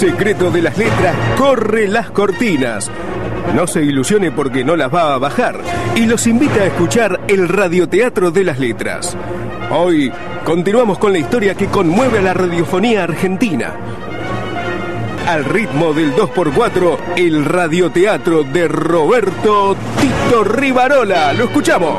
[0.00, 2.90] secreto de las letras corre las cortinas.
[3.54, 5.60] No se ilusione porque no las va a bajar
[5.94, 9.14] y los invita a escuchar el radioteatro de las letras.
[9.70, 10.10] Hoy
[10.42, 13.74] continuamos con la historia que conmueve a la radiofonía argentina.
[15.28, 21.34] Al ritmo del 2x4, el radioteatro de Roberto Tito Rivarola.
[21.34, 21.98] Lo escuchamos.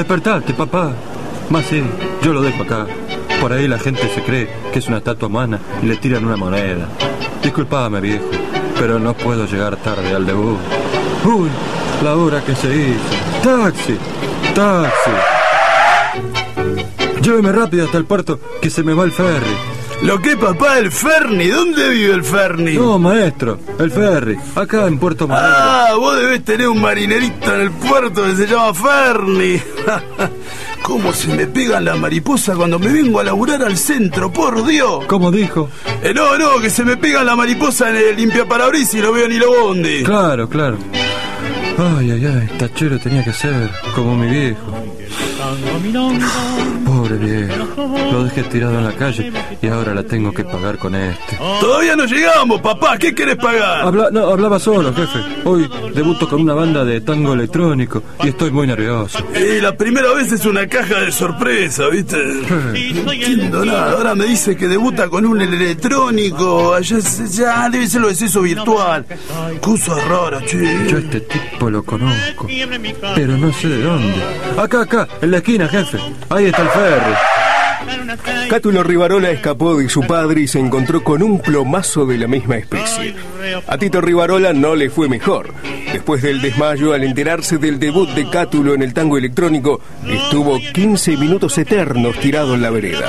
[0.00, 0.92] Despertate, papá.
[1.50, 1.82] Más sí,
[2.22, 2.86] yo lo dejo acá.
[3.40, 6.36] Por ahí la gente se cree que es una estatua humana y le tiran una
[6.36, 6.88] moneda.
[7.42, 8.24] Disculpame, viejo,
[8.78, 10.58] pero no puedo llegar tarde al debut.
[11.24, 11.48] Uy,
[12.02, 13.42] la hora que se hizo.
[13.42, 13.96] ¡Taxi!
[14.54, 15.10] ¡Taxi!
[17.22, 19.56] Lléveme rápido hasta el puerto, que se me va el ferry.
[20.02, 20.78] ¿Lo que papá?
[20.78, 21.48] ¿El Ferni?
[21.48, 22.72] ¿Dónde vive el Ferni?
[22.72, 25.54] No, maestro, el ferry, acá en Puerto Madero.
[25.54, 29.60] Ah, vos debés tener un marinerito en el puerto que se llama Ferni.
[30.82, 34.32] ¿Cómo se me pegan la mariposa cuando me vengo a laburar al centro?
[34.32, 35.04] Por Dios.
[35.06, 35.68] ¿Cómo dijo?
[36.02, 39.28] Eh, no, no, que se me pega la mariposa en el limpiaparabrisas y no veo
[39.28, 40.02] ni lo bondi.
[40.02, 40.78] Claro, claro.
[41.78, 44.66] Ay, ay, ay, tachero tenía que ser como mi viejo.
[46.84, 47.68] Pobre viejo.
[48.12, 51.38] Lo dejé tirado en la calle y ahora la tengo que pagar con este.
[51.60, 52.98] Todavía no llegamos, papá.
[52.98, 53.86] ¿Qué querés pagar?
[53.86, 55.18] Habla, no, hablaba solo, jefe.
[55.44, 59.18] Hoy debuto con una banda de tango electrónico y estoy muy nervioso.
[59.34, 62.16] Y la primera vez es una caja de sorpresa, ¿viste?
[63.04, 63.92] No entiendo nada.
[63.92, 66.78] Ahora me dice que debuta con un electrónico.
[66.80, 69.06] Ya debe ser lo de eso virtual.
[69.60, 70.58] Cosa rara, che.
[70.88, 72.46] Yo este tipo lo conozco,
[73.14, 74.14] pero no sé de dónde.
[74.58, 75.98] Acá, acá, en la esquina, jefe.
[76.28, 77.14] Ahí está el ferry.
[78.48, 82.56] Cátulo Rivarola escapó de su padre y se encontró con un plomazo de la misma
[82.56, 83.14] especie.
[83.66, 85.54] A Tito Rivarola no le fue mejor.
[85.92, 91.16] Después del desmayo, al enterarse del debut de Cátulo en el tango electrónico, estuvo 15
[91.16, 93.08] minutos eternos tirado en la vereda.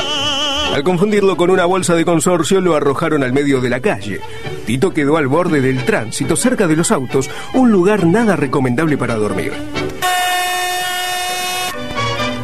[0.73, 4.21] Al confundirlo con una bolsa de consorcio, lo arrojaron al medio de la calle.
[4.65, 9.15] Tito quedó al borde del tránsito, cerca de los autos, un lugar nada recomendable para
[9.15, 9.51] dormir.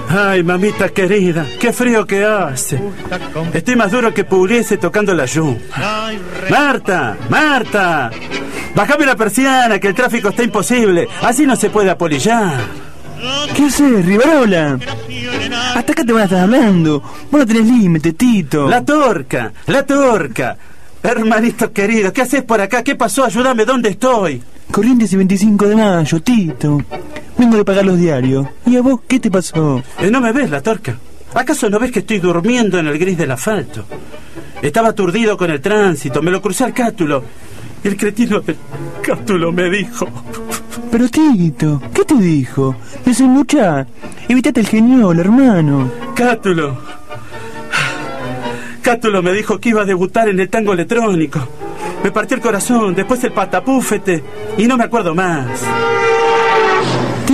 [0.09, 2.79] Ay, mamita querida, qué frío que hace.
[3.53, 5.59] Estoy más duro que Pugliese tocando la lluvia.
[6.49, 8.09] Marta, Marta,
[8.73, 11.07] bájame la persiana que el tráfico está imposible.
[11.21, 12.57] Así no se puede apolillar.
[13.55, 14.79] ¿Qué haces, Rivarola?
[15.75, 17.01] Hasta acá te van a estar hablando.
[17.01, 18.69] Vos no tenés límite, Tito.
[18.69, 20.57] La torca, la torca.
[21.03, 22.83] Hermanito querido, ¿qué haces por acá?
[22.83, 23.25] ¿Qué pasó?
[23.25, 24.41] Ayúdame, ¿dónde estoy?
[24.71, 26.81] Corrientes y 25 de mayo, Tito.
[27.37, 28.47] Vengo de pagar los diarios.
[28.65, 29.83] ¿Y a vos qué te pasó?
[29.99, 30.97] Eh, ¿No me ves, la torca?
[31.33, 33.85] ¿Acaso no ves que estoy durmiendo en el gris del asfalto?
[34.61, 37.23] Estaba aturdido con el tránsito, me lo crucé al cátulo.
[37.83, 38.57] Y el cretino del
[39.01, 40.07] cátulo me dijo...
[40.91, 42.75] Pero Tito, ¿qué te dijo?
[43.05, 43.85] Desembuchá.
[44.27, 45.91] Evitate el geniol, hermano.
[46.15, 46.77] Cátulo.
[48.81, 51.39] Cátulo me dijo que iba a debutar en el tango electrónico.
[52.03, 54.23] Me partió el corazón, después el patapúfete
[54.57, 55.45] y no me acuerdo más.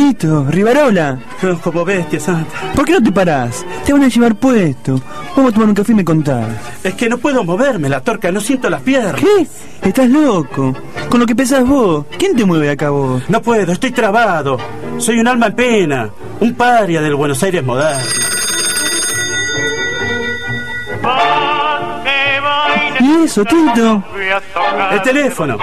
[0.03, 1.17] Tito, Rivarola,
[1.63, 2.73] Como bestia santa.
[2.75, 3.65] ¿por qué no te parás?
[3.85, 4.99] Te van a llevar puesto.
[5.33, 6.45] Vamos a tomar un café y me contás.
[6.83, 9.15] Es que no puedo moverme, la torca, no siento las piernas.
[9.15, 9.47] ¿Qué?
[9.87, 10.75] Estás loco.
[11.07, 12.05] Con lo que pesás vos.
[12.19, 13.23] ¿Quién te mueve acá vos?
[13.29, 14.57] No puedo, estoy trabado.
[14.97, 16.09] Soy un alma en pena,
[16.41, 18.03] un paria del Buenos Aires moderno.
[21.03, 21.52] ¿Y
[23.23, 24.03] eso, Tito?
[24.91, 25.57] El teléfono.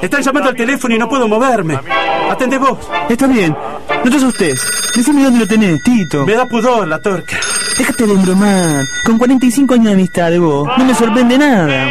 [0.00, 1.78] Están llamando al teléfono y no puedo moverme.
[2.30, 2.78] Atende vos.
[3.08, 3.56] Está bien.
[4.04, 4.60] No te asustes.
[4.94, 6.24] Decime dónde lo tenés, Tito.
[6.26, 7.36] Me da pudor la torca.
[7.78, 8.84] Déjate de embromar.
[9.04, 11.88] Con 45 años de amistad de vos, no me sorprende nada.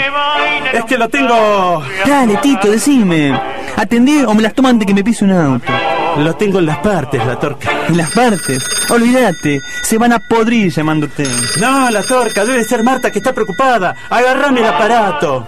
[0.73, 1.83] Es que lo tengo.
[2.05, 3.39] Dale, Tito, decime.
[3.75, 5.71] ¿Atendé o me las tomo antes que me pise un auto?
[6.17, 7.69] Lo tengo en las partes, la torca.
[7.87, 8.63] En las partes.
[8.89, 9.61] Olvídate.
[9.83, 11.23] Se van a podrir llamándote.
[11.59, 13.95] No, la torca, debe ser Marta que está preocupada.
[14.09, 15.47] Agarrame el aparato.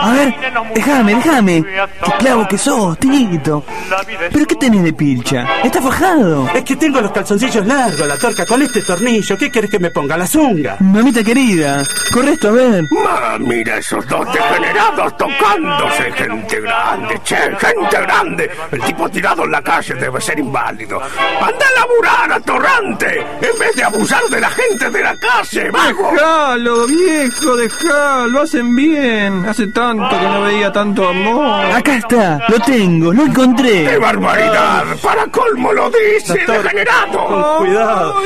[0.00, 0.34] A ver,
[0.74, 1.64] déjame, déjame.
[2.04, 3.64] Qué clavo que sos, Tito.
[4.32, 5.44] ¿Pero qué tenés de pilcha?
[5.64, 6.48] ¿Está fajado?
[6.54, 9.36] Es que tengo los calzoncillos largos, la torca, con este tornillo.
[9.36, 10.16] ¿Qué querés que me ponga?
[10.16, 10.76] La zunga.
[10.80, 11.82] Mamita querida,
[12.12, 12.84] corre esto a ver.
[12.90, 16.12] Ma, mira esos dos degenerados tocándose.
[16.12, 18.50] Gente grande, che, gente grande.
[18.70, 21.00] El tipo tirado en la calle debe ser inválido.
[21.00, 26.10] Anda a laburar, atorrante, en vez de abusar de la gente de la calle, vago.
[26.12, 29.44] Dejalo, viejo, dejalo, hacen bien.
[29.46, 31.64] Hace tanto que no veía tanto amor.
[31.72, 33.98] Acá está, lo tengo, lo ¡Qué encontré.
[33.98, 34.84] barbaridad!
[35.02, 37.26] Para colmo lo dice, degenerado.
[37.26, 38.16] Con cuidado.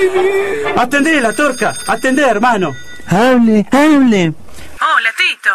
[0.76, 1.72] Atendé, la torca.
[1.86, 2.74] Atendé, hermano.
[3.08, 4.32] Hable, hable.
[4.80, 5.50] Hola, Tito.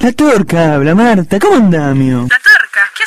[0.00, 1.38] La torca habla, Marta.
[1.38, 2.26] ¿Cómo andamio?
[2.30, 2.55] La torca,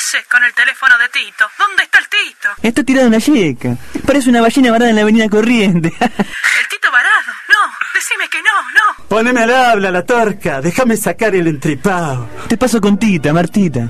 [0.00, 1.44] ¿qué haces con el teléfono de Tito?
[1.58, 2.48] ¿Dónde está el Tito?
[2.62, 3.76] Está tirado en la yeca.
[4.06, 5.88] Parece una ballena varada en la avenida Corriente.
[6.00, 7.32] ¿El Tito varado?
[7.48, 9.08] No, decime que no, no.
[9.08, 10.60] Poneme al habla, la torca.
[10.60, 12.28] Déjame sacar el entripado.
[12.48, 13.88] Te paso con Tita, Martita.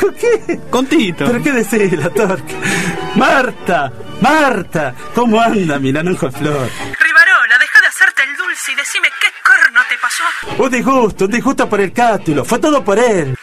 [0.00, 0.60] ¿Con qué?
[0.70, 1.26] Con Tito.
[1.26, 2.54] ¿Pero qué decís, la torca?
[3.14, 6.68] Marta, Marta, ¿cómo anda mi naranjo flor?
[6.98, 10.62] Rivarola, deja de hacerte el dulce y decime qué corno te pasó.
[10.62, 12.44] Un disgusto, un disgusto por el cátulo.
[12.44, 13.36] Fue todo por él.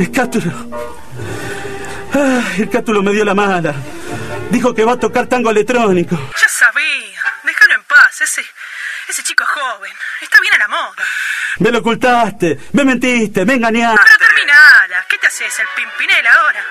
[0.00, 0.50] El cátulo.
[2.14, 3.74] Ay, el cátulo me dio la mala.
[4.50, 6.16] Dijo que va a tocar tango electrónico.
[6.40, 7.20] Ya sabía.
[7.44, 8.42] Déjalo en paz, ese,
[9.10, 9.92] ese chico es joven.
[10.22, 11.04] Está bien a la moda.
[11.58, 14.00] Me lo ocultaste, me mentiste, me engañaste.
[14.02, 15.04] Pero terminala.
[15.06, 16.64] ¿Qué te haces, el pimpinel ahora?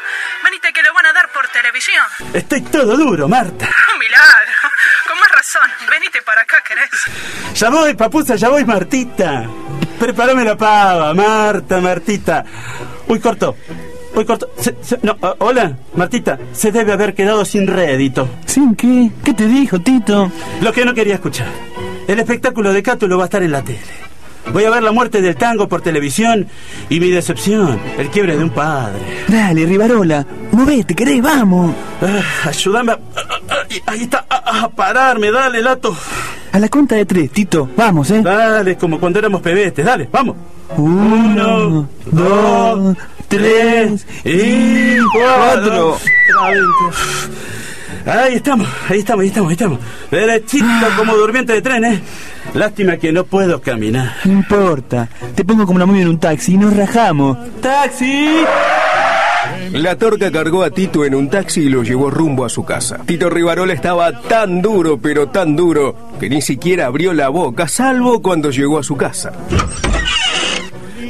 [0.43, 2.05] Venite que lo van a dar por televisión.
[2.33, 3.69] Estoy todo duro, Marta.
[3.93, 4.53] Un milagro.
[5.07, 5.69] Con más razón.
[5.87, 6.89] Venite para acá, querés.
[7.53, 9.45] Ya voy, papusa, ya voy, Martita.
[9.99, 12.43] Prepárame la pava, Marta, Martita.
[13.09, 13.55] Uy, corto.
[14.15, 14.49] Uy, corto.
[14.57, 16.39] Se- se- no, ah, hola, Martita.
[16.53, 18.27] Se debe haber quedado sin rédito.
[18.45, 19.11] ¿Sin qué?
[19.23, 20.31] ¿Qué te dijo, Tito?
[20.61, 21.47] Lo que no quería escuchar.
[22.07, 23.79] El espectáculo de Cátulo va a estar en la tele.
[24.53, 26.47] Voy a ver la muerte del tango por televisión
[26.89, 28.99] y mi decepción, el quiebre de un padre.
[29.27, 30.25] Dale, Rivarola.
[30.53, 31.75] Movete, querés, vamos.
[32.01, 32.99] Ah, ayúdame a...
[33.15, 35.95] ah, Ahí está, a, a pararme, dale, Lato.
[36.51, 37.69] A la cuenta de tres, Tito.
[37.77, 38.21] Vamos, ¿eh?
[38.23, 40.35] Dale, como cuando éramos pebetes, dale, vamos.
[40.77, 45.97] Uno, dos, tres y cuatro.
[48.05, 49.79] Ahí estamos, ahí estamos, ahí estamos, ahí estamos.
[50.09, 50.65] Derechito
[50.97, 52.01] como durmiente de tren, ¿eh?
[52.53, 54.13] Lástima que no puedo caminar.
[54.25, 55.09] No importa.
[55.35, 57.37] Te pongo como la muy en un taxi y nos rajamos.
[57.61, 58.45] ¡Taxi!
[59.73, 62.99] La torca cargó a Tito en un taxi y lo llevó rumbo a su casa.
[63.05, 68.21] Tito Rivarola estaba tan duro, pero tan duro, que ni siquiera abrió la boca, salvo
[68.21, 69.31] cuando llegó a su casa.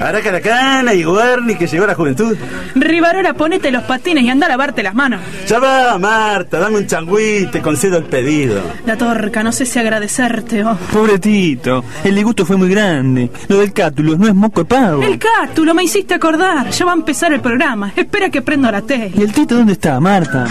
[0.02, 2.38] Aracaracana y Guarni que llegó la juventud.
[2.76, 5.22] Rivarola, ponete los patines y anda a lavarte las manos.
[5.48, 8.62] Ya va, Marta, dame un changüí, te concedo el pedido.
[8.86, 10.76] La torca, no sé si agradecerte o...
[10.92, 11.84] Pobre Tito.
[12.04, 13.30] El disgusto fue muy grande.
[13.48, 15.02] Lo del cátulo no es moco de pavo.
[15.04, 16.70] El cátulo, me hiciste acordar.
[16.70, 17.92] Ya va a empezar el programa.
[17.96, 19.12] Espera que prendo la tele.
[19.16, 20.48] ¿Y el Tito dónde está, Marta?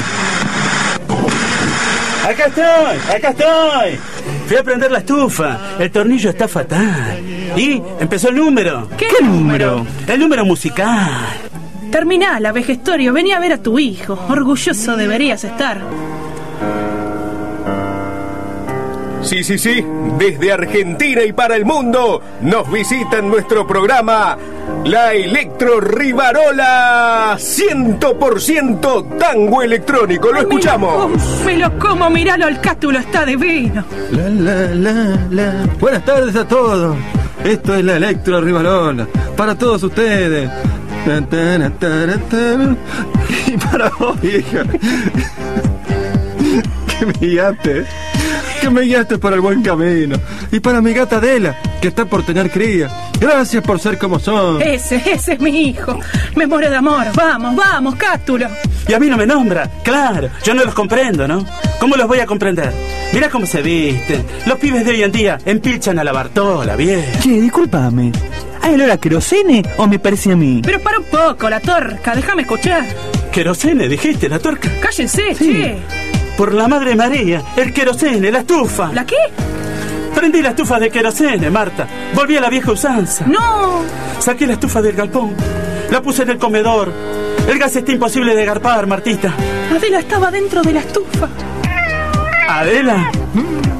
[2.29, 3.99] Acá estoy, acá estoy.
[4.47, 5.59] Fui a prender la estufa.
[5.79, 7.38] El tornillo está fatal.
[7.59, 8.89] Y empezó el número.
[8.97, 9.85] ¿Qué, número?
[10.07, 11.27] El número musical.
[11.91, 13.13] Terminala, vejestorio.
[13.13, 14.17] Vení a ver a tu hijo.
[14.29, 15.81] Orgulloso deberías estar.
[19.23, 19.85] Sí, sí, sí,
[20.17, 24.39] desde Argentina y para el mundo nos visita en nuestro programa
[24.85, 30.33] la Electro Rivarola 100% tango electrónico.
[30.33, 31.11] Lo escuchamos.
[31.11, 33.85] Me lo como, me lo como, míralo, el cátulo está divino.
[34.13, 35.67] La, la, la, la.
[35.81, 36.97] Buenas tardes a todos.
[37.45, 39.07] Esto es la Electro Rivarola.
[39.37, 40.51] Para todos ustedes.
[41.05, 42.79] Tan, tan, tan, tan.
[43.47, 44.65] Y para vos, hija.
[46.99, 47.87] Que me guiaste.
[48.61, 50.17] Que me guiaste por el buen camino.
[50.51, 52.89] Y para mi gata Adela, que está por tener cría.
[53.21, 54.61] Gracias por ser como son.
[54.61, 55.99] Ese, ese es mi hijo.
[56.35, 57.07] Me muero de amor.
[57.15, 58.49] Vamos, vamos, cátulo.
[58.87, 59.71] Y a mí no me nombra.
[59.85, 61.47] Claro, yo no los comprendo, ¿no?
[61.79, 62.73] ¿Cómo los voy a comprender?
[63.13, 64.25] Mira cómo se visten.
[64.47, 67.05] Los pibes de hoy en día empilchan a la Bartola, bien.
[67.21, 68.13] Che, discúlpame.
[68.61, 70.61] ¿Hay olor a querosene o me parece a mí?
[70.63, 72.15] Pero para un poco, la torca.
[72.15, 72.85] Déjame escuchar.
[73.33, 74.69] Querosene, dijiste, la torca.
[74.81, 75.77] Cállense, che.
[76.37, 78.93] Por la madre María, el querosene, la estufa.
[78.93, 79.17] ¿La qué?
[80.15, 81.87] Prendí la estufa de querosene, Marta.
[82.15, 83.25] Volví a la vieja usanza.
[83.27, 83.83] No.
[84.19, 85.35] Saqué la estufa del galpón.
[85.91, 86.93] La puse en el comedor.
[87.49, 89.33] El gas está imposible de garpar, Martita.
[89.75, 91.29] Adela estaba dentro de la estufa.
[92.49, 93.11] Adela,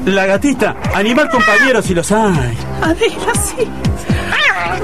[0.05, 2.55] la gatita, animal compañero si los hay.
[2.81, 3.67] Adela, sí.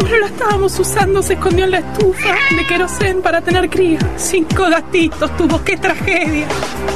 [0.02, 4.00] Pero la estábamos usando, se escondió en la estufa de querosén para tener cría.
[4.18, 6.48] Cinco gatitos tuvo, qué tragedia.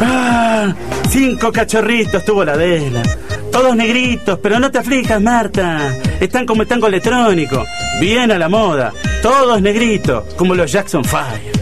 [0.02, 0.74] Ah,
[1.10, 3.04] cinco cachorritos tuvo la Adela.
[3.52, 5.96] Todos negritos, pero no te aflijas, Marta.
[6.20, 7.66] Están como el tango electrónico.
[8.00, 8.94] Bien a la moda.
[9.22, 11.59] Todos negritos, como los Jackson Five.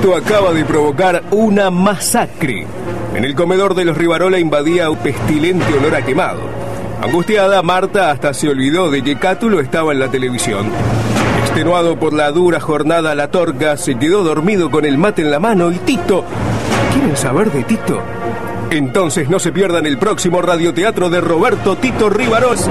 [0.00, 2.66] Tito acaba de provocar una masacre.
[3.14, 6.40] En el comedor de los Rivarola invadía un pestilente olor a quemado.
[7.02, 10.70] Angustiada, Marta hasta se olvidó de que Cátulo estaba en la televisión.
[11.42, 15.38] Extenuado por la dura jornada, la torca se quedó dormido con el mate en la
[15.38, 16.24] mano y Tito...
[16.94, 18.00] ¿Quieren saber de Tito?
[18.70, 22.70] Entonces no se pierdan el próximo radioteatro de Roberto Tito Rivaros.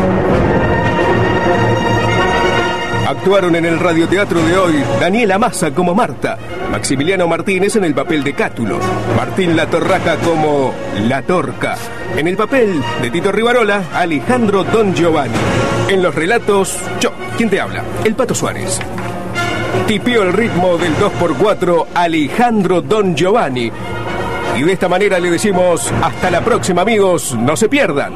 [3.19, 6.37] Actuaron en el radioteatro de hoy Daniela Massa como Marta,
[6.71, 8.79] Maximiliano Martínez en el papel de Cátulo,
[9.17, 11.75] Martín La Torraca como La Torca,
[12.15, 15.35] en el papel de Tito Rivarola, Alejandro Don Giovanni.
[15.89, 17.83] En los relatos, yo, ¿quién te habla?
[18.05, 18.79] El Pato Suárez.
[19.85, 23.69] Tipió el ritmo del 2x4 Alejandro Don Giovanni.
[24.57, 28.13] Y de esta manera le decimos hasta la próxima amigos, no se pierdan.